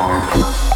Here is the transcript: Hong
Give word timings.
Hong 0.00 0.69